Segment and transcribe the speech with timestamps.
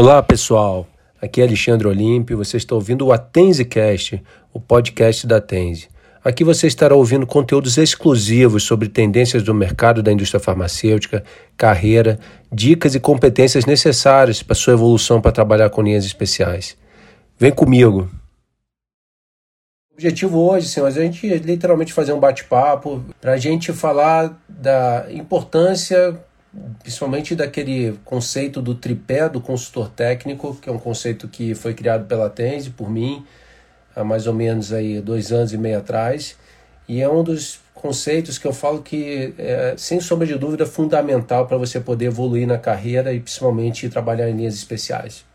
[0.00, 0.86] Olá pessoal,
[1.20, 2.36] aqui é Alexandre Olímpio.
[2.38, 5.88] Você está ouvindo o AtenseCast, o podcast da Atense.
[6.24, 11.22] Aqui você estará ouvindo conteúdos exclusivos sobre tendências do mercado da indústria farmacêutica,
[11.56, 12.18] carreira,
[12.52, 16.76] dicas e competências necessárias para sua evolução para trabalhar com linhas especiais.
[17.38, 18.08] Vem comigo!
[20.00, 25.04] Objetivo hoje, senhores, é a gente literalmente fazer um bate-papo para a gente falar da
[25.10, 26.18] importância
[26.82, 32.06] principalmente daquele conceito do tripé do consultor técnico, que é um conceito que foi criado
[32.06, 33.26] pela Tense por mim
[33.94, 36.34] há mais ou menos aí dois anos e meio atrás,
[36.88, 41.46] e é um dos conceitos que eu falo que é, sem sombra de dúvida, fundamental
[41.46, 45.26] para você poder evoluir na carreira e principalmente trabalhar em linhas especiais.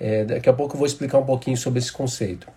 [0.00, 2.55] É, daqui a pouco eu vou explicar um pouquinho sobre esse conceito.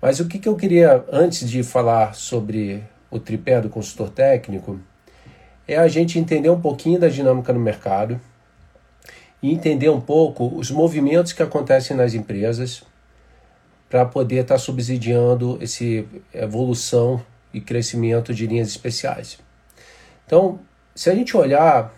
[0.00, 4.80] Mas o que, que eu queria, antes de falar sobre o tripé do consultor técnico,
[5.68, 8.20] é a gente entender um pouquinho da dinâmica no mercado
[9.42, 12.82] e entender um pouco os movimentos que acontecem nas empresas
[13.88, 15.84] para poder estar tá subsidiando essa
[16.32, 19.38] evolução e crescimento de linhas especiais.
[20.26, 20.60] Então,
[20.94, 21.92] se a gente olhar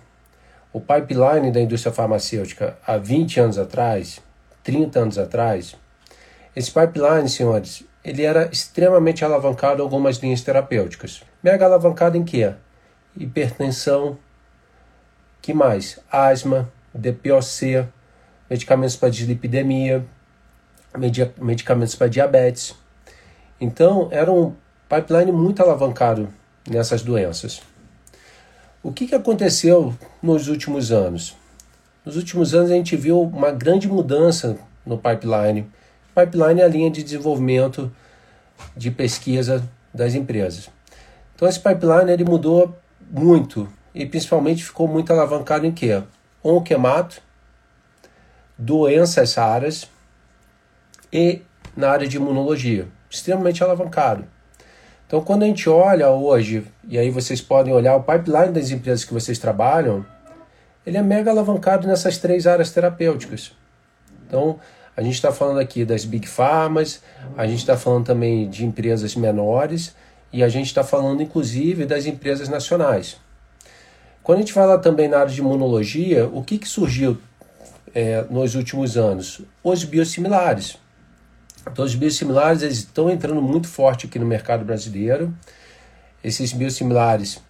[0.73, 4.21] o pipeline da indústria farmacêutica há 20 anos atrás,
[4.65, 5.77] 30 anos atrás,
[6.57, 11.23] esse pipeline, senhores, ele era extremamente alavancado em algumas linhas terapêuticas.
[11.43, 12.53] Mega alavancado em quê?
[13.17, 14.17] hipertensão,
[15.41, 15.99] que mais?
[16.11, 17.87] Asma, DPOC,
[18.49, 20.05] medicamentos para dislipidemia,
[21.39, 22.75] medicamentos para diabetes.
[23.61, 24.55] Então, era um
[24.89, 26.29] pipeline muito alavancado
[26.69, 27.63] nessas doenças.
[28.83, 31.37] O que, que aconteceu nos últimos anos?
[32.05, 35.71] Nos últimos anos a gente viu uma grande mudança no pipeline.
[36.15, 37.91] Pipeline é a linha de desenvolvimento
[38.77, 40.71] de pesquisa das empresas.
[41.35, 42.77] Então esse pipeline ele mudou
[43.11, 46.03] muito e principalmente ficou muito alavancado em quê?
[46.43, 47.21] Onquemato,
[48.57, 49.89] doenças raras
[51.13, 51.43] e
[51.77, 54.25] na área de imunologia, extremamente alavancado.
[55.07, 59.05] Então, quando a gente olha hoje, e aí vocês podem olhar o pipeline das empresas
[59.05, 60.07] que vocês trabalham,
[60.87, 63.53] ele é mega alavancado nessas três áreas terapêuticas.
[64.27, 64.59] Então,
[64.97, 67.03] a gente está falando aqui das big pharmas,
[67.37, 69.95] a gente está falando também de empresas menores
[70.33, 73.17] e a gente está falando inclusive das empresas nacionais.
[74.23, 77.19] Quando a gente fala também na área de imunologia, o que, que surgiu
[77.95, 79.41] é, nos últimos anos?
[79.65, 80.79] Os biosimilares.
[81.67, 85.35] Então, os biosimilares eles estão entrando muito forte aqui no mercado brasileiro.
[86.23, 87.41] Esses biosimilares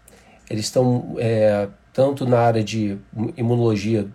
[0.48, 2.98] eles estão é, tanto na área de
[3.36, 4.06] imunologia,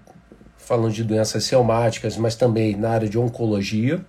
[0.67, 4.03] falando de doenças reumáticas, mas também na área de oncologia.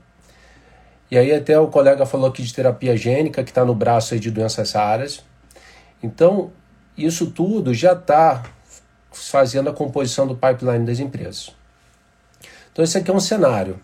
[1.09, 4.19] E aí até o colega falou aqui de terapia gênica, que está no braço aí
[4.19, 5.23] de doenças raras.
[6.03, 6.51] Então,
[6.97, 8.43] isso tudo já está
[9.13, 11.55] fazendo a composição do pipeline das empresas.
[12.73, 13.79] Então, esse aqui é um cenário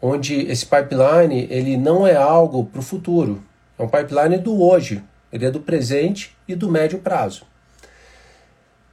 [0.00, 3.42] onde esse pipeline ele não é algo para o futuro,
[3.78, 7.44] é um pipeline do hoje, ele é do presente e do médio prazo.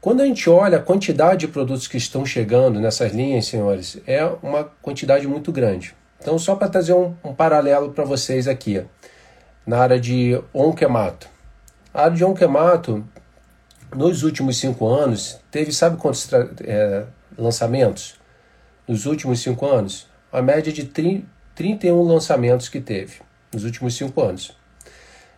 [0.03, 4.21] Quando a gente olha a quantidade de produtos que estão chegando nessas linhas, senhores, é
[4.43, 5.95] uma quantidade muito grande.
[6.19, 8.83] Então, só para trazer um, um paralelo para vocês aqui,
[9.65, 11.29] na área de onquemato.
[11.93, 13.01] A área de onquemato,
[13.95, 16.29] nos últimos cinco anos, teve, sabe quantos
[16.65, 17.05] é,
[17.37, 18.15] lançamentos?
[18.85, 20.09] Nos últimos cinco anos?
[20.33, 21.25] A média de 30,
[21.55, 23.21] 31 lançamentos que teve
[23.53, 24.53] nos últimos cinco anos.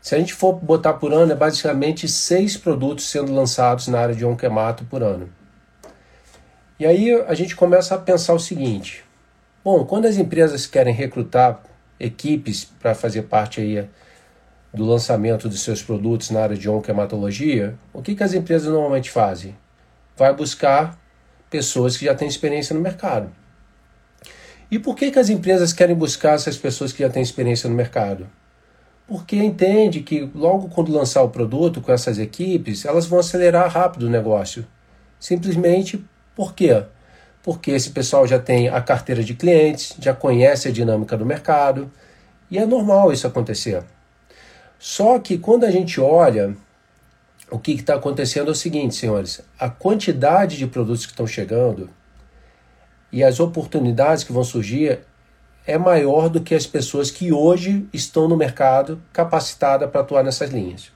[0.06, 4.14] Se a gente for botar por ano, é basicamente seis produtos sendo lançados na área
[4.14, 5.28] de onquemato por ano.
[6.80, 9.04] E aí a gente começa a pensar o seguinte:
[9.64, 11.60] Bom, quando as empresas querem recrutar
[12.00, 13.90] equipes para fazer parte aí
[14.72, 19.10] do lançamento dos seus produtos na área de oncohematologia, o que, que as empresas normalmente
[19.10, 19.58] fazem?
[20.16, 21.00] Vai buscar
[21.50, 23.32] pessoas que já têm experiência no mercado.
[24.70, 27.76] E por que, que as empresas querem buscar essas pessoas que já têm experiência no
[27.76, 28.30] mercado?
[29.08, 34.08] Porque entende que logo quando lançar o produto com essas equipes, elas vão acelerar rápido
[34.08, 34.66] o negócio.
[35.20, 36.04] Simplesmente
[36.36, 36.84] por quê?
[37.46, 41.92] porque esse pessoal já tem a carteira de clientes, já conhece a dinâmica do mercado
[42.50, 43.84] e é normal isso acontecer.
[44.80, 46.58] Só que quando a gente olha,
[47.52, 51.88] o que está acontecendo é o seguinte, senhores: a quantidade de produtos que estão chegando
[53.12, 55.02] e as oportunidades que vão surgir
[55.66, 60.50] é maior do que as pessoas que hoje estão no mercado capacitadas para atuar nessas
[60.50, 60.92] linhas.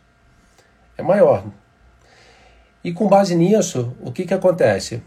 [0.97, 1.43] É maior.
[2.83, 5.01] E com base nisso, o que, que acontece?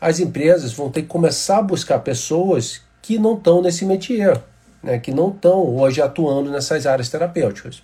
[0.00, 4.40] as empresas vão ter que começar a buscar pessoas que não estão nesse métier,
[4.82, 7.82] né, que não estão hoje atuando nessas áreas terapêuticas.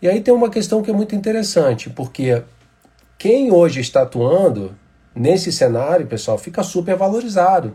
[0.00, 2.42] E aí tem uma questão que é muito interessante, porque
[3.18, 4.74] quem hoje está atuando
[5.14, 7.74] nesse cenário, pessoal, fica super valorizado.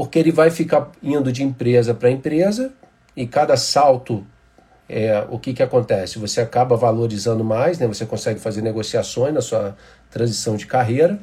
[0.00, 2.72] Porque ele vai ficar indo de empresa para empresa
[3.14, 4.26] e cada salto
[4.88, 6.18] é, o que, que acontece?
[6.18, 7.86] Você acaba valorizando mais, né?
[7.86, 9.76] você consegue fazer negociações na sua
[10.10, 11.20] transição de carreira,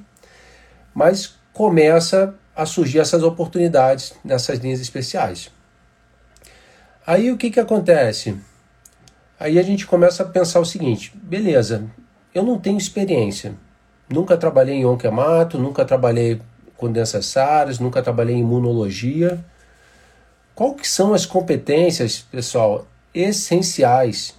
[0.93, 5.49] mas começa a surgir essas oportunidades nessas linhas especiais.
[7.03, 8.37] Aí o que, que acontece?
[9.39, 11.83] Aí a gente começa a pensar o seguinte: beleza,
[12.31, 13.55] eu não tenho experiência,
[14.07, 16.39] nunca trabalhei em onquemato, nunca trabalhei
[16.77, 19.43] com doenças SARS, nunca trabalhei em imunologia.
[20.55, 24.37] Qual que são as competências, pessoal, essenciais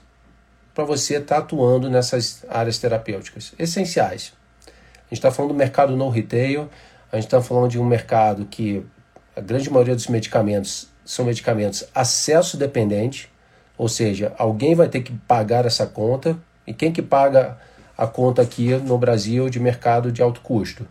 [0.78, 3.52] para você estar tá atuando nessas áreas terapêuticas.
[3.58, 4.32] Essenciais.
[4.64, 6.70] A gente está falando do mercado no retail,
[7.10, 8.86] a gente está falando de um mercado que
[9.34, 13.28] a grande maioria dos medicamentos são medicamentos acesso dependente,
[13.76, 17.58] ou seja, alguém vai ter que pagar essa conta, e quem que paga
[17.96, 20.86] a conta aqui no Brasil de mercado de alto custo?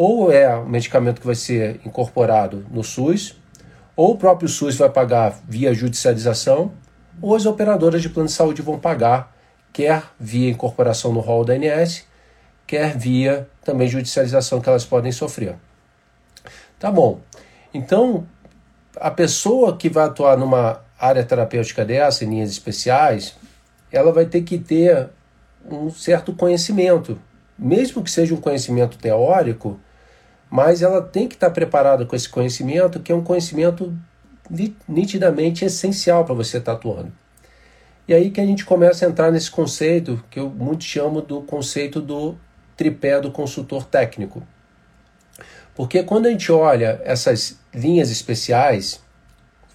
[0.00, 3.34] Ou é um medicamento que vai ser incorporado no SUS,
[3.96, 6.70] ou o próprio SUS vai pagar via judicialização,
[7.20, 9.36] ou as operadoras de plano de saúde vão pagar,
[9.72, 12.04] quer via incorporação no rol da ANS,
[12.64, 15.56] quer via também judicialização que elas podem sofrer.
[16.78, 17.18] Tá bom.
[17.74, 18.24] Então,
[18.94, 23.34] a pessoa que vai atuar numa área terapêutica dessa, em linhas especiais,
[23.90, 25.08] ela vai ter que ter
[25.68, 27.20] um certo conhecimento,
[27.58, 29.80] mesmo que seja um conhecimento teórico,
[30.50, 33.96] mas ela tem que estar preparada com esse conhecimento, que é um conhecimento
[34.88, 37.12] nitidamente essencial para você estar tá atuando.
[38.06, 41.42] E aí que a gente começa a entrar nesse conceito que eu muito chamo do
[41.42, 42.36] conceito do
[42.74, 44.42] tripé do consultor técnico.
[45.74, 49.00] Porque quando a gente olha essas linhas especiais,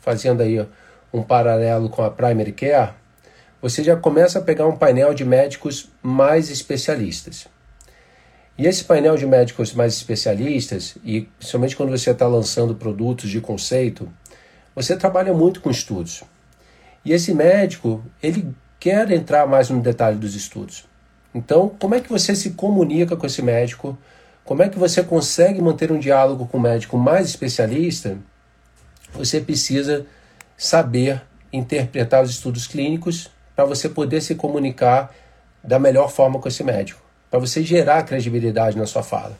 [0.01, 0.65] fazendo aí
[1.13, 2.93] um paralelo com a Primary Care,
[3.61, 7.47] você já começa a pegar um painel de médicos mais especialistas.
[8.57, 13.41] E esse painel de médicos mais especialistas, e principalmente quando você está lançando produtos de
[13.41, 14.07] conceito,
[14.75, 16.23] você trabalha muito com estudos.
[17.03, 20.85] E esse médico, ele quer entrar mais no detalhe dos estudos.
[21.33, 23.97] Então, como é que você se comunica com esse médico?
[24.45, 28.17] Como é que você consegue manter um diálogo com o médico mais especialista?
[29.13, 30.05] Você precisa
[30.55, 31.21] saber
[31.51, 35.13] interpretar os estudos clínicos para você poder se comunicar
[35.63, 37.01] da melhor forma com esse médico,
[37.33, 39.35] para você gerar credibilidade na sua fala.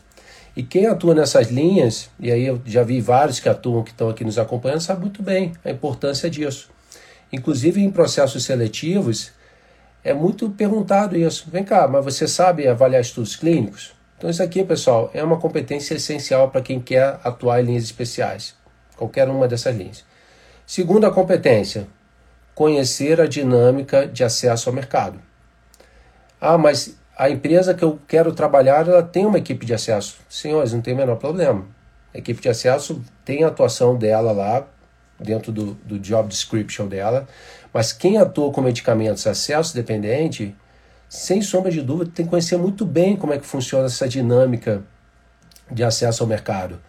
[0.56, 4.10] E quem atua nessas linhas, e aí eu já vi vários que atuam, que estão
[4.10, 6.72] aqui nos acompanhando, sabe muito bem a importância disso.
[7.32, 9.32] Inclusive em processos seletivos,
[10.04, 11.48] é muito perguntado isso.
[11.52, 13.94] Vem cá, mas você sabe avaliar estudos clínicos?
[14.18, 18.56] Então isso aqui, pessoal, é uma competência essencial para quem quer atuar em linhas especiais,
[18.98, 20.04] qualquer uma dessas linhas.
[20.66, 21.88] Segunda competência,
[22.56, 25.22] conhecer a dinâmica de acesso ao mercado.
[26.42, 30.18] Ah, mas a empresa que eu quero trabalhar, ela tem uma equipe de acesso.
[30.28, 31.66] Senhores, não tem o menor problema.
[32.14, 34.66] A equipe de acesso tem a atuação dela lá,
[35.20, 37.28] dentro do, do job description dela,
[37.74, 40.56] mas quem atua com medicamentos acesso dependente,
[41.08, 44.84] sem sombra de dúvida, tem que conhecer muito bem como é que funciona essa dinâmica
[45.72, 46.80] de acesso ao mercado.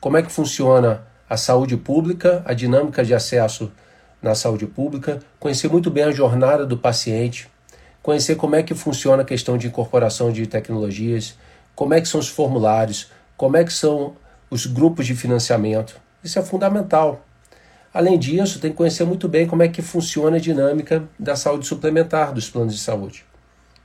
[0.00, 3.72] Como é que funciona a saúde pública, a dinâmica de acesso
[4.20, 7.48] na saúde pública, conhecer muito bem a jornada do paciente,
[8.06, 11.36] conhecer como é que funciona a questão de incorporação de tecnologias,
[11.74, 14.14] como é que são os formulários, como é que são
[14.48, 16.00] os grupos de financiamento.
[16.22, 17.26] Isso é fundamental.
[17.92, 21.66] Além disso, tem que conhecer muito bem como é que funciona a dinâmica da saúde
[21.66, 23.24] suplementar dos planos de saúde.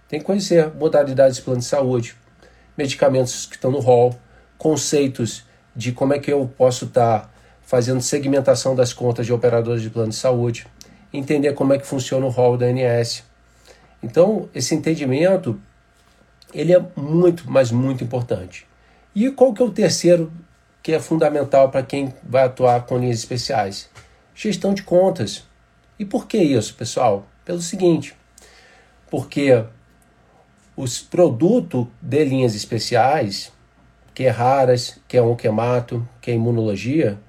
[0.08, 2.16] Tem que conhecer modalidades de plano de saúde,
[2.78, 4.14] medicamentos que estão no rol,
[4.56, 5.44] conceitos
[5.76, 7.30] de como é que eu posso estar tá
[7.64, 10.68] fazendo segmentação das contas de operadores de plano de saúde,
[11.12, 13.24] entender como é que funciona o rol da ANS,
[14.02, 15.60] então, esse entendimento
[16.54, 18.68] ele é muito, mas muito importante.
[19.16, 20.32] E qual que é o terceiro
[20.82, 23.90] que é fundamental para quem vai atuar com linhas especiais?
[24.34, 25.46] Gestão de contas.
[26.00, 27.28] E por que isso, pessoal?
[27.46, 28.16] Pelo seguinte,
[29.10, 29.64] porque
[30.76, 33.52] os produtos de linhas especiais,
[34.14, 37.20] que é raras, que é onquemato, que é imunologia,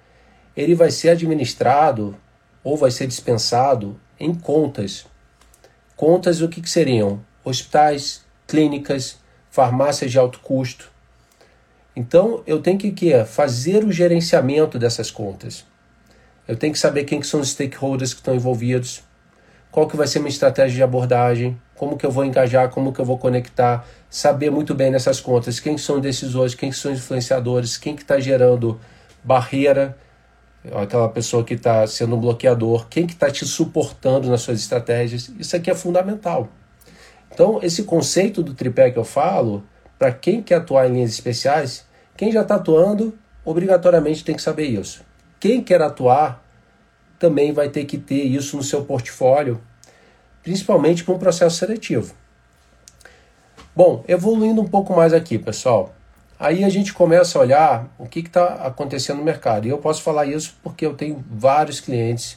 [0.56, 2.16] ele vai ser administrado
[2.62, 5.06] ou vai ser dispensado em contas
[6.02, 7.20] Contas o que, que seriam?
[7.44, 10.90] Hospitais, clínicas, farmácias de alto custo.
[11.94, 15.64] Então eu tenho que, que fazer o gerenciamento dessas contas.
[16.48, 19.04] Eu tenho que saber quem que são os stakeholders que estão envolvidos,
[19.70, 23.00] qual que vai ser minha estratégia de abordagem, como que eu vou engajar, como que
[23.00, 27.94] eu vou conectar, saber muito bem nessas contas quem são decisores, quem são influenciadores, quem
[27.94, 28.80] que está gerando
[29.22, 29.96] barreira
[30.74, 35.30] aquela pessoa que está sendo um bloqueador, quem que está te suportando nas suas estratégias,
[35.38, 36.48] isso aqui é fundamental.
[37.32, 39.64] Então, esse conceito do tripé que eu falo,
[39.98, 41.84] para quem quer atuar em linhas especiais,
[42.16, 45.02] quem já está atuando, obrigatoriamente tem que saber isso.
[45.40, 46.44] Quem quer atuar,
[47.18, 49.60] também vai ter que ter isso no seu portfólio,
[50.42, 52.14] principalmente para um processo seletivo.
[53.74, 55.94] Bom, evoluindo um pouco mais aqui, pessoal.
[56.42, 59.64] Aí a gente começa a olhar o que está acontecendo no mercado.
[59.64, 62.36] E eu posso falar isso porque eu tenho vários clientes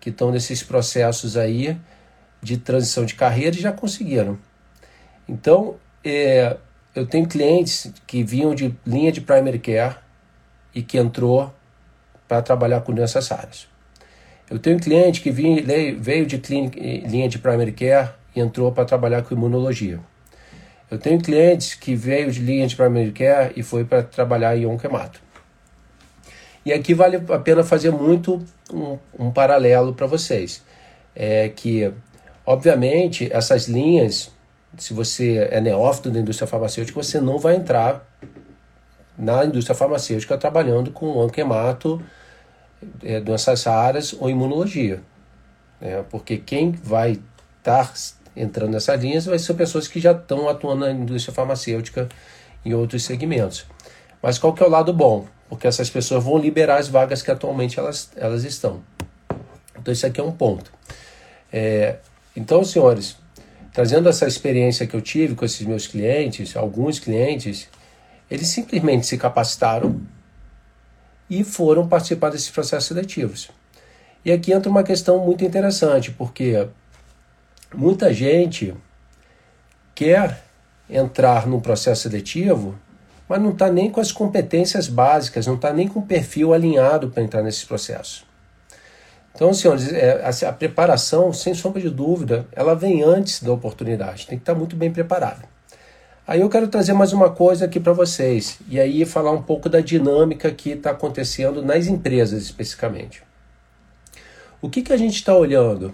[0.00, 1.76] que estão nesses processos aí
[2.40, 4.38] de transição de carreira e já conseguiram.
[5.28, 6.56] Então, é,
[6.94, 9.96] eu tenho clientes que vinham de linha de primary care
[10.74, 11.52] e que entrou
[12.26, 13.68] para trabalhar com doenças raras.
[14.48, 16.40] Eu tenho um cliente que veio de
[17.06, 20.00] linha de primary care e entrou para trabalhar com imunologia.
[20.92, 24.66] Eu tenho clientes que veio de linha de primary care e foi para trabalhar em
[24.66, 25.22] onquemato.
[26.66, 30.62] E aqui vale a pena fazer muito um, um paralelo para vocês.
[31.16, 31.90] É que,
[32.44, 34.30] obviamente, essas linhas,
[34.76, 38.06] se você é neófito da indústria farmacêutica, você não vai entrar
[39.16, 42.02] na indústria farmacêutica trabalhando com onquemato,
[43.02, 45.00] é, doenças raras ou imunologia.
[45.80, 47.18] É, porque quem vai
[47.58, 47.94] estar
[48.36, 52.08] entrando nessas linhas vai ser pessoas que já estão atuando na indústria farmacêutica
[52.64, 53.66] em outros segmentos.
[54.22, 55.26] Mas qual que é o lado bom?
[55.48, 58.82] Porque essas pessoas vão liberar as vagas que atualmente elas, elas estão.
[59.78, 60.72] Então isso aqui é um ponto.
[61.52, 61.96] É,
[62.34, 63.16] então, senhores,
[63.72, 67.68] trazendo essa experiência que eu tive com esses meus clientes, alguns clientes,
[68.30, 70.00] eles simplesmente se capacitaram
[71.28, 73.50] e foram participar desses processos seletivos.
[74.24, 76.68] E aqui entra uma questão muito interessante, porque
[77.74, 78.74] muita gente
[79.94, 80.42] quer
[80.88, 82.74] entrar num processo seletivo,
[83.28, 87.10] mas não está nem com as competências básicas, não está nem com o perfil alinhado
[87.10, 88.26] para entrar nesse processo.
[89.34, 94.26] Então, senhores, é, a, a, preparação, sem sombra de dúvida, ela vem antes da oportunidade,
[94.26, 95.48] tem que estar tá muito bem preparado.
[96.26, 99.68] Aí eu quero trazer mais uma coisa aqui para vocês, e aí falar um pouco
[99.68, 103.22] da dinâmica que está acontecendo nas empresas especificamente.
[104.60, 105.92] O que, que a gente está olhando?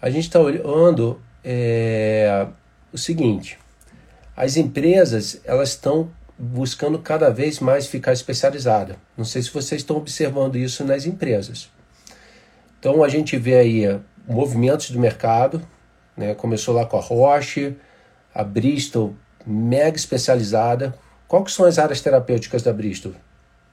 [0.00, 2.46] A gente está olhando é,
[2.92, 3.58] o seguinte:
[4.36, 8.96] as empresas elas estão buscando cada vez mais ficar especializada.
[9.16, 11.68] Não sei se vocês estão observando isso nas empresas.
[12.78, 15.60] Então a gente vê aí movimentos do mercado,
[16.16, 16.34] né?
[16.34, 17.76] começou lá com a Roche,
[18.32, 20.96] a Bristol, mega especializada.
[21.26, 23.12] Qual são as áreas terapêuticas da Bristol?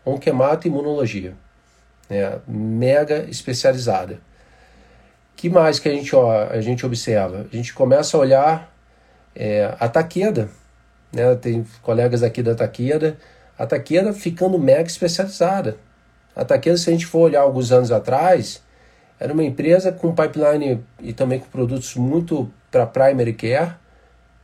[0.03, 1.36] Onquemato e imunologia.
[2.10, 2.39] Né?
[2.48, 4.20] Mega especializada
[5.45, 7.45] que mais que a gente, ó, a gente observa?
[7.51, 8.75] A gente começa a olhar
[9.35, 10.49] é, a Taqueda,
[11.13, 11.35] né?
[11.35, 13.15] tem colegas aqui da Taqueda,
[13.55, 15.77] a Taqueda ficando mega especializada.
[16.35, 18.63] A Taqueda, se a gente for olhar alguns anos atrás,
[19.19, 23.75] era uma empresa com pipeline e também com produtos muito para primary care.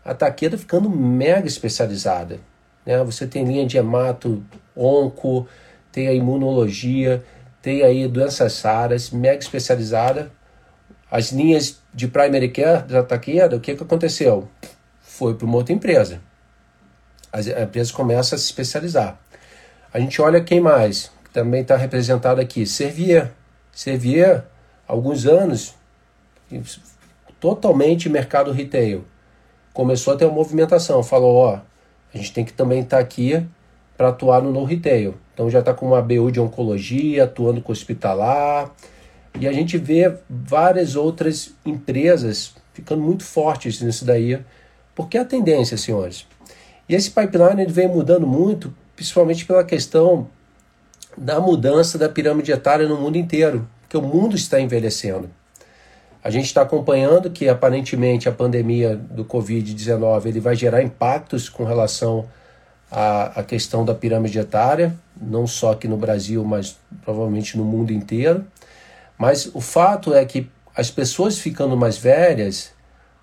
[0.05, 2.37] A Taqueda ficando mega especializada.
[2.85, 3.03] Né?
[3.03, 4.43] Você tem linha de hemato,
[4.77, 5.47] onco,
[5.91, 7.23] tem a imunologia,
[7.59, 10.31] tem aí doenças raras, mega especializada
[11.11, 14.47] as linhas de primary care da Takeda, o que, que aconteceu?
[15.01, 16.21] Foi para uma outra empresa.
[17.31, 19.19] As, a empresa começa a se especializar.
[19.93, 23.29] A gente olha quem mais, também está representado aqui, Servier.
[23.73, 24.45] Servier,
[24.87, 25.75] alguns anos,
[27.41, 29.03] totalmente mercado retail.
[29.73, 31.59] Começou a ter uma movimentação, falou, ó,
[32.13, 33.45] a gente tem que também estar tá aqui
[33.97, 35.15] para atuar no no retail.
[35.33, 38.71] Então já está com uma BU de oncologia, atuando com hospitalar,
[39.39, 44.39] e a gente vê várias outras empresas ficando muito fortes nisso daí,
[44.95, 46.27] porque é a tendência, senhores.
[46.87, 50.27] E esse pipeline ele vem mudando muito, principalmente pela questão
[51.17, 55.29] da mudança da pirâmide etária no mundo inteiro, porque o mundo está envelhecendo.
[56.23, 61.63] A gente está acompanhando que aparentemente a pandemia do Covid-19 ele vai gerar impactos com
[61.63, 62.27] relação
[62.91, 67.91] à, à questão da pirâmide etária, não só aqui no Brasil, mas provavelmente no mundo
[67.91, 68.45] inteiro.
[69.21, 72.71] Mas o fato é que as pessoas ficando mais velhas,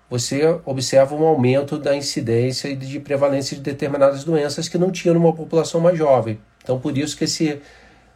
[0.09, 5.13] você observa um aumento da incidência e de prevalência de determinadas doenças que não tinham
[5.13, 6.39] numa população mais jovem.
[6.63, 7.61] Então, por isso que esse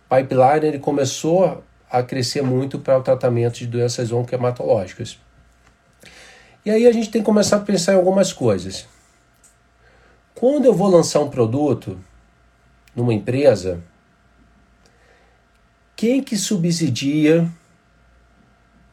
[0.09, 1.61] pipeline ele começou
[1.91, 5.19] a crescer muito para o tratamento de doenças oncohematológicas.
[6.65, 8.87] E aí a gente tem que começar a pensar em algumas coisas.
[10.33, 11.99] Quando eu vou lançar um produto
[12.95, 13.83] numa empresa,
[15.97, 17.51] quem que subsidia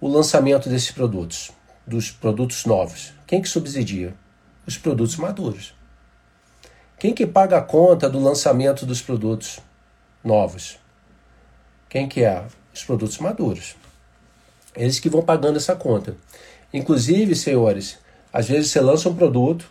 [0.01, 1.51] o lançamento desses produtos,
[1.87, 3.13] dos produtos novos?
[3.27, 4.15] Quem que subsidia?
[4.67, 5.75] Os produtos maduros.
[6.99, 9.59] Quem que paga a conta do lançamento dos produtos
[10.23, 10.79] novos?
[11.89, 12.45] Quem que é?
[12.73, 13.75] Os produtos maduros.
[14.77, 16.17] Eles que vão pagando essa conta.
[16.73, 17.99] Inclusive, senhores,
[18.33, 19.71] às vezes você lança um produto,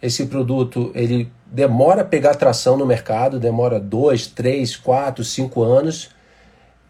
[0.00, 6.10] esse produto ele demora a pegar tração no mercado, demora dois, três, quatro, cinco anos,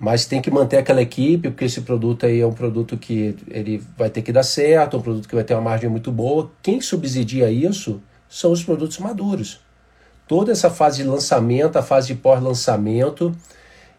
[0.03, 3.81] mas tem que manter aquela equipe, porque esse produto aí é um produto que ele
[3.97, 6.51] vai ter que dar certo, um produto que vai ter uma margem muito boa.
[6.61, 9.61] Quem subsidia isso são os produtos maduros.
[10.27, 13.33] Toda essa fase de lançamento, a fase de pós-lançamento,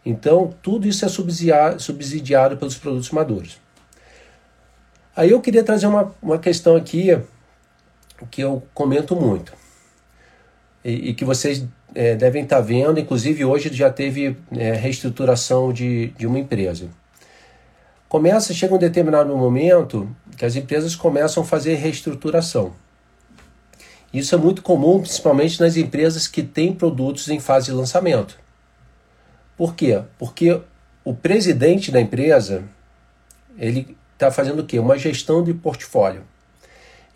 [0.06, 3.58] então tudo isso é subsidiado, subsidiado pelos produtos maduros.
[5.16, 7.18] Aí eu queria trazer uma, uma questão aqui
[8.30, 9.54] que eu comento muito
[10.84, 11.64] e, e que vocês
[11.96, 16.90] é, devem estar vendo, inclusive hoje já teve é, reestruturação de, de uma empresa.
[18.08, 20.08] Começa, chega um determinado momento
[20.38, 22.74] que as empresas começam a fazer reestruturação.
[24.14, 28.38] Isso é muito comum, principalmente nas empresas que têm produtos em fase de lançamento.
[29.58, 30.02] Por quê?
[30.20, 30.62] Porque
[31.04, 32.64] o presidente da empresa
[33.58, 34.78] ele está fazendo o quê?
[34.78, 36.22] Uma gestão de portfólio.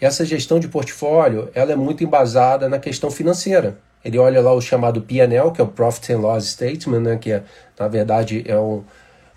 [0.01, 3.77] Essa gestão de portfólio ela é muito embasada na questão financeira.
[4.04, 7.32] Ele olha lá o chamado P&L, que é o Profit and Loss Statement, né, que
[7.32, 7.44] é,
[7.77, 8.84] na verdade é um,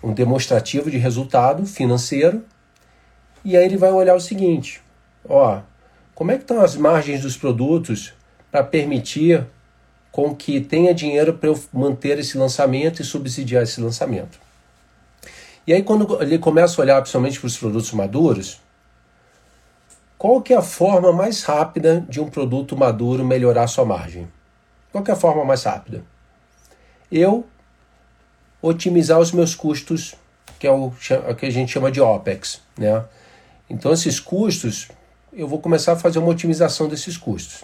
[0.03, 2.43] um demonstrativo de resultado financeiro.
[3.43, 4.81] E aí ele vai olhar o seguinte,
[5.27, 5.61] ó,
[6.13, 8.13] como é que estão as margens dos produtos
[8.51, 9.45] para permitir
[10.11, 14.39] com que tenha dinheiro para eu manter esse lançamento e subsidiar esse lançamento.
[15.65, 18.59] E aí quando ele começa a olhar principalmente para os produtos maduros,
[20.17, 24.27] qual que é a forma mais rápida de um produto maduro melhorar sua margem?
[24.91, 26.03] Qual é a forma mais rápida?
[27.11, 27.45] Eu
[28.61, 30.15] otimizar os meus custos,
[30.59, 30.91] que é o
[31.37, 32.61] que a gente chama de OPEX.
[32.77, 33.03] Né?
[33.69, 34.89] Então, esses custos,
[35.33, 37.63] eu vou começar a fazer uma otimização desses custos.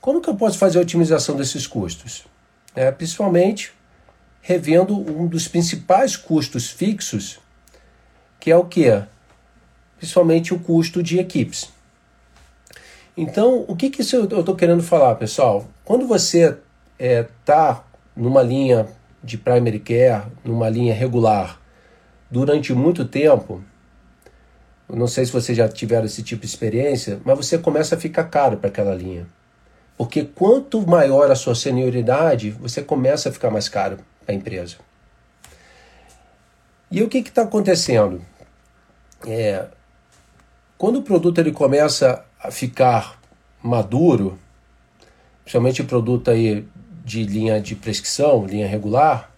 [0.00, 2.24] Como que eu posso fazer a otimização desses custos?
[2.74, 3.72] É, principalmente
[4.40, 7.38] revendo um dos principais custos fixos,
[8.38, 8.90] que é o que?
[10.00, 11.68] principalmente o custo de equipes.
[13.14, 15.68] Então, o que, que eu estou querendo falar, pessoal?
[15.90, 16.60] Quando você está
[17.00, 17.84] é, tá
[18.14, 18.86] numa linha
[19.24, 21.60] de primary care, numa linha regular,
[22.30, 23.60] durante muito tempo,
[24.88, 28.22] não sei se vocês já tiveram esse tipo de experiência, mas você começa a ficar
[28.26, 29.26] caro para aquela linha.
[29.98, 34.76] Porque quanto maior a sua senioridade, você começa a ficar mais caro para a empresa.
[36.88, 38.24] E o que está acontecendo?
[39.26, 39.66] É,
[40.78, 43.20] quando o produto ele começa a ficar
[43.60, 44.38] maduro,
[45.50, 46.64] principalmente produto aí
[47.04, 49.32] de linha de prescrição, linha regular,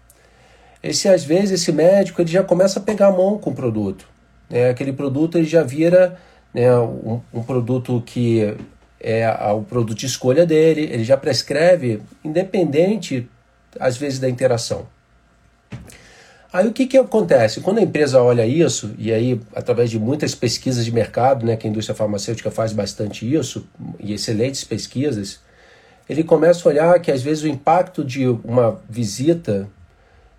[0.83, 4.07] esse às vezes esse médico ele já começa a pegar a mão com o produto.
[4.47, 4.69] Né?
[4.69, 6.19] Aquele produto ele já vira
[6.53, 8.55] né, um, um produto que
[8.99, 13.27] é o produto de escolha dele, ele já prescreve, independente
[13.79, 14.85] às vezes da interação.
[16.53, 17.59] Aí o que, que acontece?
[17.59, 21.65] Quando a empresa olha isso, e aí através de muitas pesquisas de mercado, né, que
[21.65, 23.67] a indústria farmacêutica faz bastante isso,
[23.99, 25.41] e excelentes pesquisas,
[26.09, 29.69] ele começa a olhar que às vezes o impacto de uma visita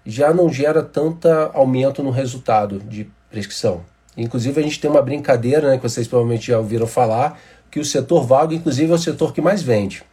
[0.04, 3.82] já não gera tanto aumento no resultado de prescrição.
[4.16, 7.84] Inclusive a gente tem uma brincadeira, né, que vocês provavelmente já ouviram falar, que o
[7.84, 10.04] setor vago, inclusive, é o setor que mais vende.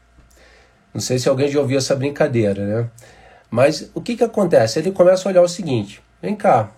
[0.93, 2.89] Não sei se alguém já ouviu essa brincadeira, né?
[3.49, 4.79] Mas o que, que acontece?
[4.79, 6.71] Ele começa a olhar o seguinte: vem cá,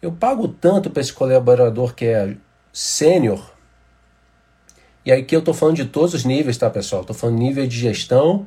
[0.00, 2.34] eu pago tanto para esse colaborador que é
[2.72, 3.51] sênior,
[5.04, 7.02] e aí que eu estou falando de todos os níveis, tá, pessoal?
[7.02, 8.46] Estou falando nível de gestão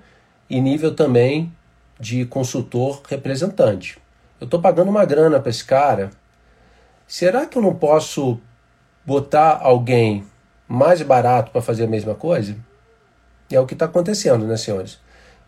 [0.49, 1.51] e nível também
[1.99, 3.97] de consultor representante.
[4.39, 6.11] Eu estou pagando uma grana para esse cara.
[7.07, 8.39] Será que eu não posso
[9.05, 10.25] botar alguém
[10.67, 12.55] mais barato para fazer a mesma coisa?
[13.49, 14.99] E é o que está acontecendo, né, senhores?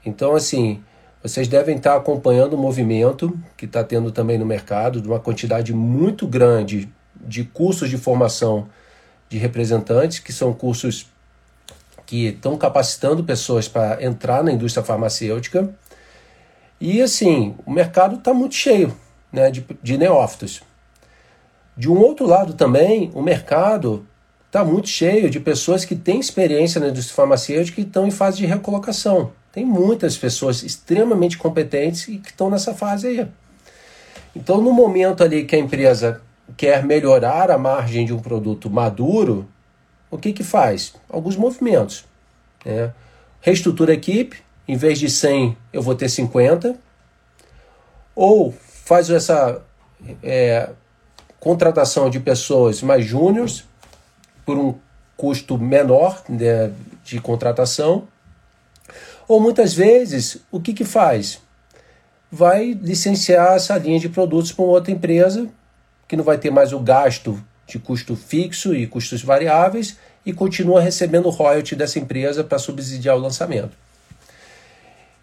[0.05, 0.83] Então, assim,
[1.23, 5.73] vocês devem estar acompanhando o movimento que está tendo também no mercado, de uma quantidade
[5.73, 8.67] muito grande de cursos de formação
[9.29, 11.07] de representantes, que são cursos
[12.05, 15.69] que estão capacitando pessoas para entrar na indústria farmacêutica.
[16.79, 18.95] E assim, o mercado está muito cheio
[19.31, 20.61] né, de, de neófitos.
[21.75, 24.05] De um outro lado também, o mercado
[24.47, 28.37] está muito cheio de pessoas que têm experiência na indústria farmacêutica e estão em fase
[28.37, 29.31] de recolocação.
[29.51, 33.27] Tem muitas pessoas extremamente competentes e que estão nessa fase aí.
[34.35, 36.21] Então, no momento ali que a empresa
[36.57, 39.47] quer melhorar a margem de um produto maduro,
[40.11, 40.95] o que que faz?
[41.07, 42.05] Alguns movimentos.
[42.65, 42.91] Né?
[43.39, 46.75] Reestrutura a equipe, em vez de 100, eu vou ter 50.
[48.15, 49.61] Ou faz essa
[50.23, 50.69] é,
[51.39, 53.63] contratação de pessoas mais júniores
[54.45, 54.75] por um
[55.15, 56.71] custo menor né,
[57.03, 58.07] de contratação
[59.27, 61.41] ou muitas vezes, o que, que faz?
[62.31, 65.47] vai licenciar essa linha de produtos para outra empresa
[66.07, 70.81] que não vai ter mais o gasto de custo fixo e custos variáveis e continua
[70.81, 73.71] recebendo royalty dessa empresa para subsidiar o lançamento.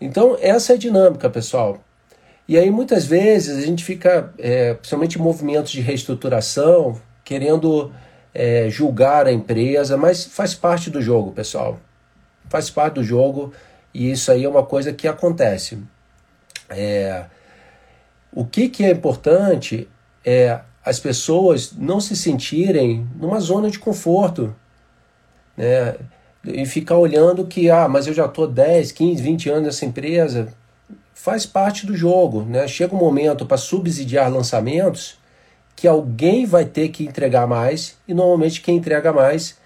[0.01, 1.83] Então, essa é a dinâmica, pessoal.
[2.47, 7.90] E aí, muitas vezes, a gente fica, é, principalmente em movimentos de reestruturação, querendo
[8.35, 11.79] é, julgar a empresa, mas faz parte do jogo, pessoal.
[12.51, 13.53] Faz parte do jogo
[13.94, 15.79] e isso aí é uma coisa que acontece.
[16.68, 17.25] É,
[18.33, 19.88] o que, que é importante
[20.25, 24.55] é as pessoas não se sentirem numa zona de conforto,
[25.57, 25.97] né?
[26.44, 30.53] E ficar olhando que, ah, mas eu já estou 10, 15, 20 anos nessa empresa.
[31.14, 32.68] Faz parte do jogo, né?
[32.68, 35.16] Chega um momento para subsidiar lançamentos
[35.75, 39.59] que alguém vai ter que entregar mais, e normalmente quem entrega mais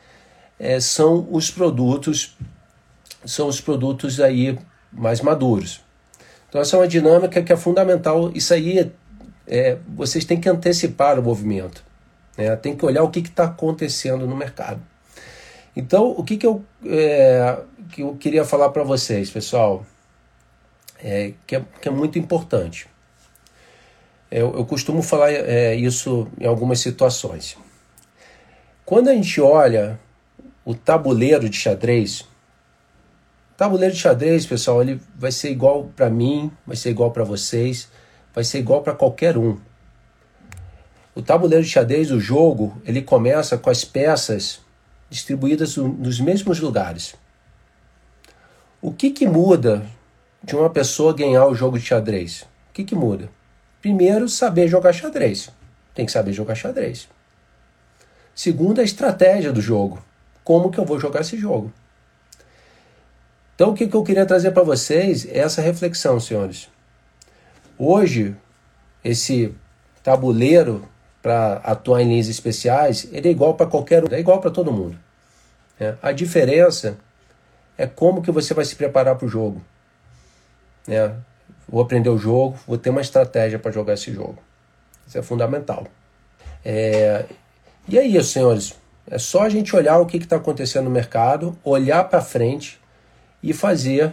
[0.58, 2.36] é, são os produtos,
[3.24, 4.58] são os produtos aí
[4.92, 5.80] mais maduros.
[6.48, 8.30] Então essa é uma dinâmica que é fundamental.
[8.34, 8.90] Isso aí
[9.48, 11.82] é, vocês têm que antecipar o movimento.
[12.36, 12.54] Né?
[12.56, 14.80] Tem que olhar o que está acontecendo no mercado.
[15.74, 17.58] Então, o que, que, eu, é,
[17.92, 19.84] que eu queria falar para vocês, pessoal,
[21.02, 22.88] é, que, é, que é muito importante.
[24.30, 27.56] Eu, eu costumo falar é, isso em algumas situações.
[28.84, 29.98] Quando a gente olha
[30.64, 32.26] o tabuleiro de xadrez,
[33.56, 37.88] tabuleiro de xadrez, pessoal, ele vai ser igual para mim, vai ser igual para vocês,
[38.34, 39.58] vai ser igual para qualquer um.
[41.14, 44.60] O tabuleiro de xadrez, o jogo, ele começa com as peças
[45.10, 47.14] distribuídas nos mesmos lugares.
[48.80, 49.84] O que, que muda
[50.42, 52.42] de uma pessoa ganhar o jogo de xadrez?
[52.70, 53.28] O que, que muda?
[53.80, 55.50] Primeiro, saber jogar xadrez.
[55.94, 57.08] Tem que saber jogar xadrez.
[58.34, 60.00] Segundo, a estratégia do jogo.
[60.44, 61.72] Como que eu vou jogar esse jogo?
[63.56, 66.68] Então, o que, que eu queria trazer para vocês é essa reflexão, senhores.
[67.78, 68.34] Hoje,
[69.04, 69.54] esse
[70.02, 70.88] tabuleiro
[71.22, 74.72] para atuar em linhas especiais, ele é igual para qualquer um, é igual para todo
[74.72, 74.98] mundo.
[75.78, 75.96] Né?
[76.02, 76.98] A diferença
[77.76, 79.62] é como que você vai se preparar para o jogo.
[80.86, 81.14] Né?
[81.68, 84.38] Vou aprender o jogo, vou ter uma estratégia para jogar esse jogo.
[85.06, 85.86] Isso é fundamental.
[86.64, 87.26] É...
[87.86, 88.74] E é isso, senhores.
[89.10, 92.78] É só a gente olhar o que está acontecendo no mercado, olhar para frente
[93.42, 94.08] e fazer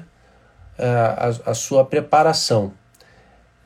[0.77, 2.71] uh, a, a sua preparação.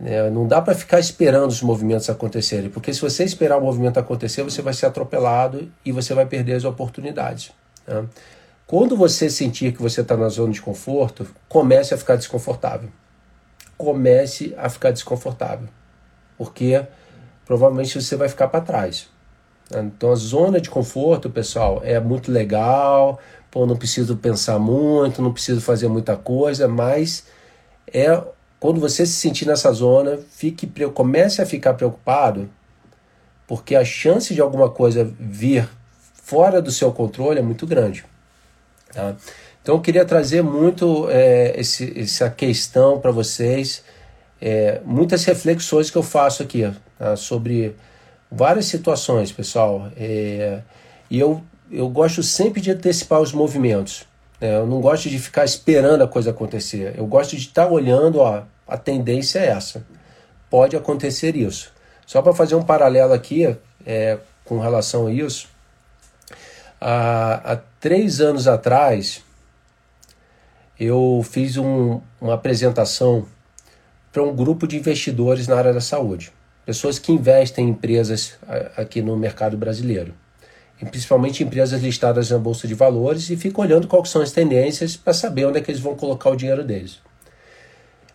[0.01, 3.99] É, não dá para ficar esperando os movimentos acontecerem, porque se você esperar o movimento
[3.99, 7.51] acontecer, você vai ser atropelado e você vai perder as oportunidades.
[7.85, 8.05] Né?
[8.65, 12.89] Quando você sentir que você está na zona de conforto, comece a ficar desconfortável.
[13.77, 15.67] Comece a ficar desconfortável,
[16.37, 16.81] porque
[17.45, 19.09] provavelmente você vai ficar para trás.
[19.69, 19.81] Né?
[19.81, 23.19] Então a zona de conforto, pessoal, é muito legal.
[23.51, 27.25] Pô, não preciso pensar muito, não preciso fazer muita coisa, mas
[27.91, 28.21] é
[28.59, 32.49] quando você se sentir nessa zona, fique, comece a ficar preocupado,
[33.47, 35.67] porque a chance de alguma coisa vir
[36.13, 38.05] fora do seu controle é muito grande.
[38.93, 39.15] Tá?
[39.61, 43.83] Então eu queria trazer muito é, esse, essa questão para vocês,
[44.41, 47.15] é, muitas reflexões que eu faço aqui tá?
[47.15, 47.75] sobre
[48.31, 49.89] várias situações, pessoal.
[49.95, 50.61] É,
[51.09, 51.41] e eu,
[51.71, 54.08] eu gosto sempre de antecipar os movimentos.
[54.41, 56.93] É, eu não gosto de ficar esperando a coisa acontecer.
[56.97, 59.85] Eu gosto de estar olhando, ó, a tendência é essa.
[60.49, 61.73] Pode acontecer isso.
[62.05, 65.47] Só para fazer um paralelo aqui é, com relação a isso,
[66.79, 69.23] há, há três anos atrás
[70.79, 73.27] eu fiz um, uma apresentação
[74.11, 76.31] para um grupo de investidores na área da saúde,
[76.65, 78.39] pessoas que investem em empresas
[78.77, 80.13] aqui no mercado brasileiro
[80.85, 85.13] principalmente empresas listadas na Bolsa de Valores, e fico olhando quais são as tendências para
[85.13, 86.99] saber onde é que eles vão colocar o dinheiro deles.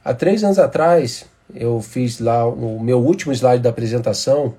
[0.05, 4.55] Há três anos atrás, eu fiz lá o meu último slide da apresentação,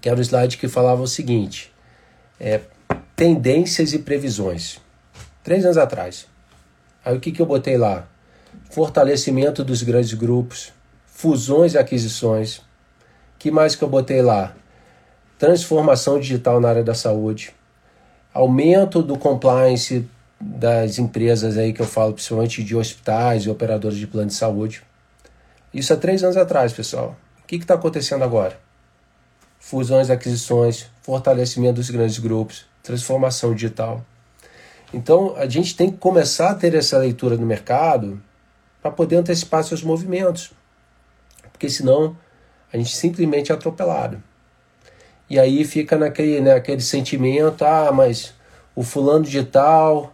[0.00, 1.72] que era o slide que falava o seguinte:
[2.38, 2.60] é,
[3.16, 4.80] tendências e previsões.
[5.42, 6.26] Três anos atrás.
[7.04, 8.06] Aí o que, que eu botei lá?
[8.70, 10.72] Fortalecimento dos grandes grupos,
[11.06, 12.62] fusões e aquisições.
[13.38, 14.54] que mais que eu botei lá?
[15.40, 17.54] Transformação digital na área da saúde,
[18.32, 20.06] aumento do compliance
[20.38, 24.82] das empresas aí que eu falo, principalmente de hospitais e operadores de plano de saúde.
[25.72, 27.16] Isso há três anos atrás, pessoal.
[27.42, 28.60] O que está acontecendo agora?
[29.58, 34.04] Fusões, aquisições, fortalecimento dos grandes grupos, transformação digital.
[34.92, 38.22] Então, a gente tem que começar a ter essa leitura no mercado
[38.82, 40.52] para poder antecipar seus movimentos.
[41.50, 42.14] Porque senão
[42.70, 44.22] a gente simplesmente é atropelado.
[45.30, 48.34] E aí fica naquele, né, aquele sentimento, ah, mas
[48.74, 50.12] o fulano de tal,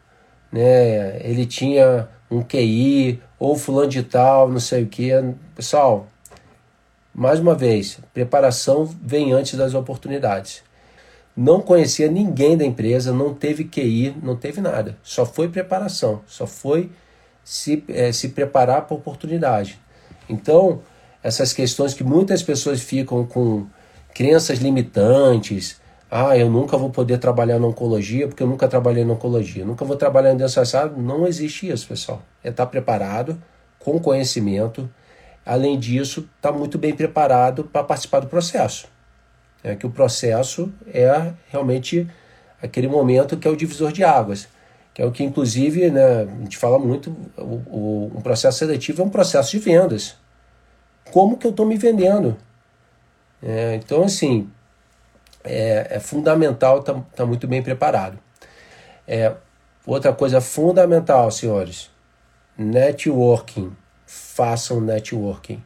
[0.53, 5.11] né, ele tinha um QI, ou fulano de tal, não sei o que.
[5.55, 6.07] Pessoal,
[7.15, 10.63] mais uma vez, preparação vem antes das oportunidades.
[11.35, 14.99] Não conhecia ninguém da empresa, não teve QI, não teve nada.
[15.03, 16.91] Só foi preparação, só foi
[17.43, 19.79] se, é, se preparar para a oportunidade.
[20.29, 20.83] Então,
[21.23, 23.67] essas questões que muitas pessoas ficam com
[24.17, 25.79] crenças limitantes,
[26.11, 29.85] ah, eu nunca vou poder trabalhar na oncologia porque eu nunca trabalhei na oncologia, nunca
[29.85, 30.89] vou trabalhar em doença rara.
[30.97, 32.23] Não existe isso, pessoal.
[32.43, 33.39] É estar preparado,
[33.79, 34.89] com conhecimento.
[35.45, 38.89] Além disso, estar tá muito bem preparado para participar do processo.
[39.63, 42.09] É que o processo é realmente
[42.63, 44.49] aquele momento que é o divisor de águas,
[44.95, 49.03] que é o que, inclusive, né, a gente fala muito, o, o, um processo seletivo
[49.03, 50.17] é um processo de vendas.
[51.13, 52.35] Como que eu estou me vendendo?
[53.43, 54.51] É, então, assim,
[55.45, 58.19] é, é fundamental estar tá, tá muito bem preparado.
[59.07, 59.33] É,
[59.87, 61.91] outra coisa fundamental, senhores,
[62.59, 63.73] networking.
[64.07, 65.63] Façam networking.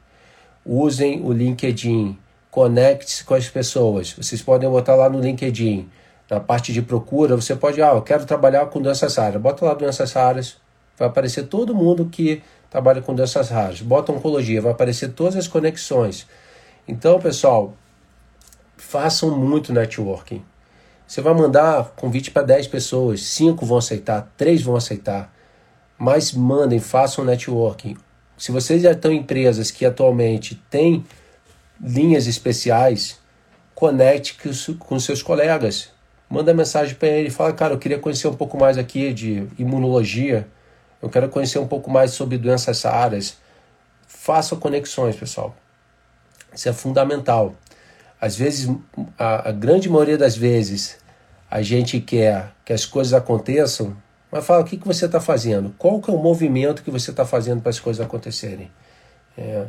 [0.64, 2.18] Usem o LinkedIn.
[2.50, 4.12] Conecte-se com as pessoas.
[4.12, 5.88] Vocês podem botar lá no LinkedIn,
[6.28, 9.40] na parte de procura, você pode, ah, eu quero trabalhar com doenças raras.
[9.40, 10.56] Bota lá doenças raras.
[10.98, 13.80] Vai aparecer todo mundo que trabalha com doenças raras.
[13.80, 16.26] Bota oncologia, vai aparecer todas as conexões.
[16.90, 17.76] Então, pessoal,
[18.76, 20.42] façam muito networking.
[21.06, 25.32] Você vai mandar convite para 10 pessoas, 5 vão aceitar, 3 vão aceitar.
[25.96, 27.96] Mas mandem, façam networking.
[28.36, 31.06] Se vocês já estão em empresas que atualmente têm
[31.80, 33.20] linhas especiais,
[33.72, 34.36] conecte
[34.76, 35.90] com seus colegas.
[36.28, 40.48] Manda mensagem para ele, fala, cara, eu queria conhecer um pouco mais aqui de imunologia,
[41.00, 43.36] eu quero conhecer um pouco mais sobre doenças raras.
[44.08, 45.54] Façam conexões, pessoal.
[46.54, 47.54] Isso é fundamental.
[48.20, 48.68] Às vezes,
[49.18, 50.98] a, a grande maioria das vezes,
[51.50, 53.96] a gente quer que as coisas aconteçam,
[54.30, 55.74] mas fala, o que, que você está fazendo?
[55.78, 58.70] Qual que é o movimento que você está fazendo para as coisas acontecerem?
[59.36, 59.66] É,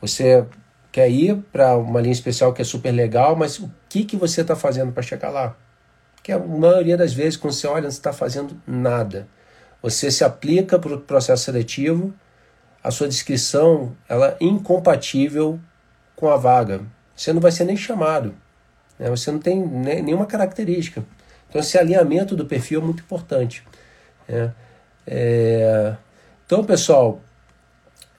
[0.00, 0.44] você
[0.90, 4.42] quer ir para uma linha especial que é super legal, mas o que, que você
[4.42, 5.56] está fazendo para chegar lá?
[6.22, 9.26] Que a maioria das vezes, quando você olha, não está fazendo nada.
[9.80, 12.12] Você se aplica para o processo seletivo,
[12.84, 15.58] a sua descrição ela é incompatível
[16.22, 16.82] com a vaga
[17.16, 18.32] você não vai ser nem chamado.
[18.96, 19.10] Né?
[19.10, 21.04] Você não tem nenhuma característica.
[21.48, 23.64] Então, esse alinhamento do perfil é muito importante.
[24.28, 24.52] Né?
[25.04, 25.96] É...
[26.46, 27.20] Então, pessoal,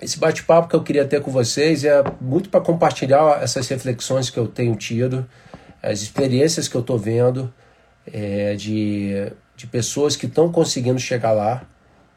[0.02, 4.38] esse bate-papo que eu queria ter com vocês é muito para compartilhar essas reflexões que
[4.38, 5.26] eu tenho tido,
[5.82, 7.54] as experiências que eu estou vendo
[8.06, 11.64] é, de, de pessoas que estão conseguindo chegar lá,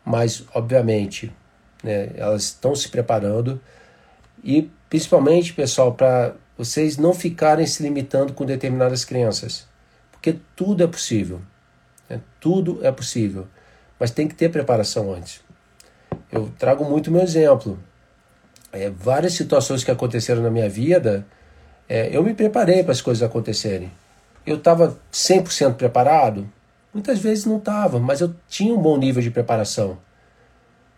[0.04, 1.32] mas, obviamente,
[1.80, 3.60] né, elas estão se preparando.
[4.42, 9.66] E, principalmente, pessoal, para vocês não ficarem se limitando com determinadas crenças,
[10.10, 11.40] porque tudo é possível.
[12.08, 12.20] Né?
[12.40, 13.46] Tudo é possível,
[13.98, 15.40] mas tem que ter preparação antes.
[16.30, 17.78] Eu trago muito meu exemplo.
[18.72, 21.26] É, várias situações que aconteceram na minha vida,
[21.88, 23.90] é, eu me preparei para as coisas acontecerem.
[24.44, 26.50] Eu estava 100% preparado?
[26.92, 29.98] Muitas vezes não estava, mas eu tinha um bom nível de preparação.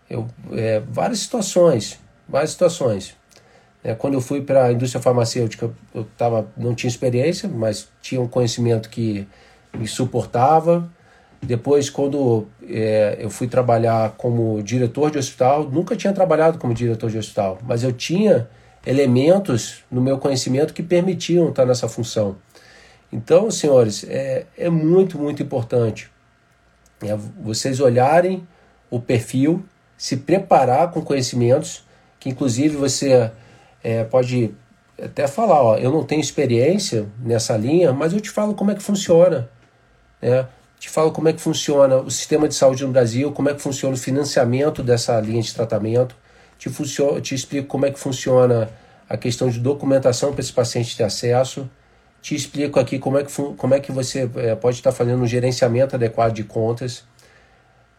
[0.09, 3.18] Eu, é, várias situações, várias situações.
[3.83, 8.19] É, quando eu fui para a indústria farmacêutica, eu tava, não tinha experiência, mas tinha
[8.19, 9.27] um conhecimento que
[9.73, 10.89] me suportava.
[11.41, 17.09] Depois, quando é, eu fui trabalhar como diretor de hospital, nunca tinha trabalhado como diretor
[17.09, 18.49] de hospital, mas eu tinha
[18.85, 22.35] elementos no meu conhecimento que permitiam estar nessa função.
[23.11, 26.11] Então, senhores, é, é muito, muito importante
[27.01, 28.45] é, vocês olharem
[28.89, 29.63] o perfil,
[29.97, 31.85] se preparar com conhecimentos,
[32.19, 33.31] que inclusive você
[33.83, 34.53] é, pode
[35.01, 38.75] até falar, ó, eu não tenho experiência nessa linha, mas eu te falo como é
[38.75, 39.49] que funciona,
[40.21, 40.47] né?
[40.77, 43.61] Te falo como é que funciona o sistema de saúde no Brasil, como é que
[43.61, 46.15] funciona o financiamento dessa linha de tratamento,
[46.57, 46.69] te,
[47.21, 48.69] te explico como é que funciona
[49.09, 51.69] a questão de documentação para esse paciente ter acesso,
[52.21, 55.27] te explico aqui como é que, como é que você é, pode estar fazendo um
[55.27, 57.03] gerenciamento adequado de contas,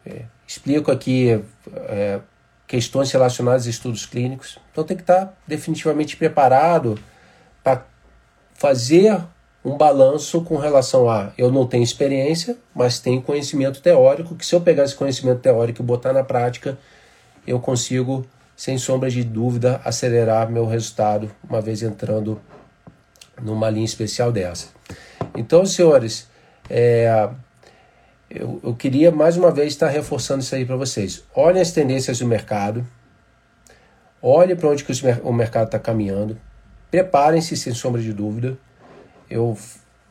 [0.06, 1.42] é, explico aqui
[1.74, 2.20] é,
[2.70, 4.56] questões relacionadas a estudos clínicos.
[4.70, 6.96] Então tem que estar definitivamente preparado
[7.64, 7.84] para
[8.54, 9.20] fazer
[9.64, 14.54] um balanço com relação a eu não tenho experiência, mas tenho conhecimento teórico, que se
[14.54, 16.78] eu pegar esse conhecimento teórico e botar na prática,
[17.44, 18.24] eu consigo,
[18.56, 22.40] sem sombra de dúvida, acelerar meu resultado uma vez entrando
[23.42, 24.68] numa linha especial dessa.
[25.34, 26.28] Então, senhores,
[26.68, 27.28] é,
[28.30, 31.24] eu, eu queria mais uma vez estar reforçando isso aí para vocês.
[31.34, 32.86] Olhem as tendências do mercado,
[34.22, 36.38] olhem para onde que o mercado está caminhando,
[36.90, 38.56] preparem-se sem sombra de dúvida.
[39.28, 39.58] Eu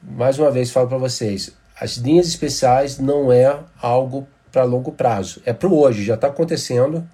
[0.02, 5.42] mais uma vez falo para vocês, as linhas especiais não é algo para longo prazo.
[5.46, 7.08] É para o hoje, já está acontecendo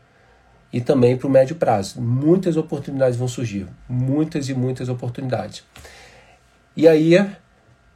[0.74, 2.02] e também para o médio prazo.
[2.02, 5.63] Muitas oportunidades vão surgir, muitas e muitas oportunidades.
[6.76, 7.15] E aí,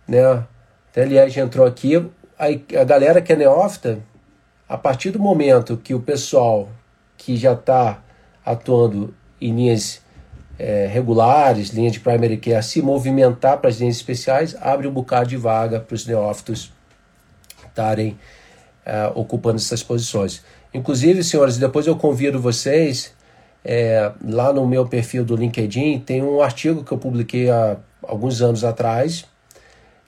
[0.07, 0.43] né,
[0.91, 1.97] até aliás entrou aqui,
[2.39, 2.45] a,
[2.79, 3.99] a galera que é neófita,
[4.67, 6.69] a partir do momento que o pessoal
[7.17, 8.01] que já está
[8.45, 10.01] atuando em linhas
[10.57, 15.29] é, regulares, linha de primary care, se movimentar para as linhas especiais, abre um bocado
[15.29, 16.71] de vaga para os neófitos
[17.67, 18.17] estarem
[18.85, 20.43] é, ocupando essas posições.
[20.73, 23.13] Inclusive, senhores, depois eu convido vocês,
[23.63, 28.41] é, lá no meu perfil do LinkedIn, tem um artigo que eu publiquei há alguns
[28.41, 29.25] anos atrás,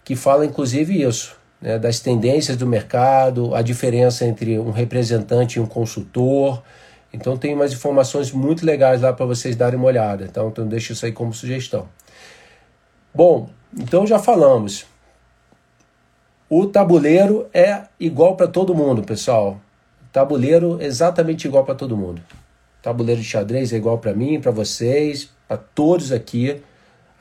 [0.03, 5.61] que fala inclusive isso, né, das tendências do mercado, a diferença entre um representante e
[5.61, 6.61] um consultor.
[7.13, 10.25] Então tem umas informações muito legais lá para vocês darem uma olhada.
[10.25, 11.87] Então, então deixa isso aí como sugestão.
[13.13, 14.85] Bom, então já falamos.
[16.49, 19.59] O tabuleiro é igual para todo mundo, pessoal.
[20.11, 22.21] Tabuleiro exatamente igual para todo mundo.
[22.81, 26.61] Tabuleiro de xadrez é igual para mim, para vocês, para todos aqui.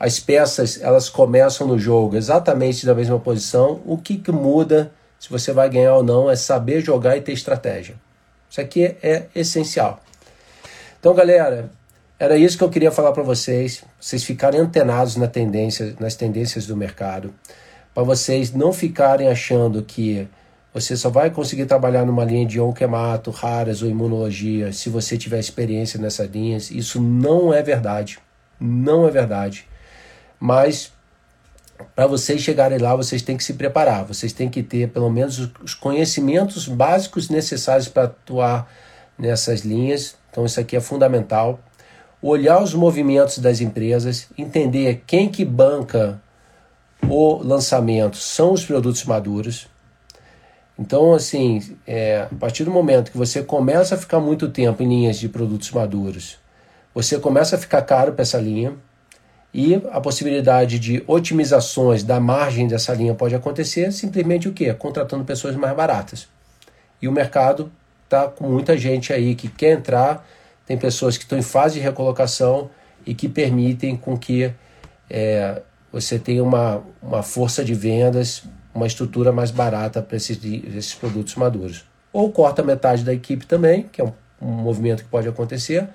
[0.03, 3.83] As peças elas começam no jogo exatamente da mesma posição.
[3.85, 7.33] O que, que muda se você vai ganhar ou não é saber jogar e ter
[7.33, 7.93] estratégia.
[8.49, 10.01] Isso aqui é, é essencial.
[10.99, 11.69] Então, galera,
[12.17, 13.83] era isso que eu queria falar para vocês.
[13.99, 17.31] Vocês ficarem antenados na tendência, nas tendências do mercado,
[17.93, 20.27] para vocês não ficarem achando que
[20.73, 25.37] você só vai conseguir trabalhar numa linha de onquemato, raras ou imunologia se você tiver
[25.37, 26.71] experiência nessas linhas.
[26.71, 28.17] Isso não é verdade.
[28.59, 29.69] Não é verdade.
[30.41, 30.91] Mas
[31.95, 34.03] para vocês chegarem lá, vocês têm que se preparar.
[34.05, 38.67] Vocês têm que ter pelo menos os conhecimentos básicos necessários para atuar
[39.17, 40.15] nessas linhas.
[40.31, 41.59] Então isso aqui é fundamental.
[42.19, 46.19] Olhar os movimentos das empresas, entender quem que banca
[47.07, 49.67] o lançamento são os produtos maduros.
[50.77, 54.87] Então, assim, é, a partir do momento que você começa a ficar muito tempo em
[54.87, 56.39] linhas de produtos maduros,
[56.93, 58.75] você começa a ficar caro para essa linha
[59.53, 64.73] e a possibilidade de otimizações da margem dessa linha pode acontecer simplesmente o quê?
[64.73, 66.27] Contratando pessoas mais baratas.
[67.01, 67.71] E o mercado
[68.05, 70.25] está com muita gente aí que quer entrar,
[70.65, 72.69] tem pessoas que estão em fase de recolocação
[73.05, 74.53] e que permitem com que
[75.09, 75.61] é,
[75.91, 81.35] você tenha uma, uma força de vendas uma estrutura mais barata para esses, esses produtos
[81.35, 81.85] maduros.
[82.11, 85.87] Ou corta metade da equipe também, que é um, um movimento que pode acontecer,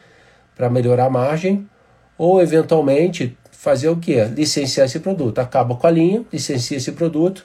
[0.55, 1.69] para melhorar a margem,
[2.17, 4.23] ou eventualmente fazer o que?
[4.27, 5.41] Licenciar esse produto.
[5.41, 7.45] Acaba com a linha, licencia esse produto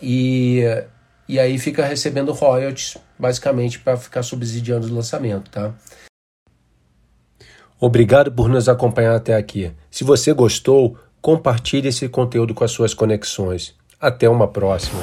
[0.00, 0.62] e,
[1.28, 5.50] e aí fica recebendo royalties, basicamente, para ficar subsidiando o lançamento.
[5.50, 5.74] Tá?
[7.78, 9.70] Obrigado por nos acompanhar até aqui.
[9.90, 13.74] Se você gostou, compartilhe esse conteúdo com as suas conexões.
[14.00, 15.00] Até uma próxima.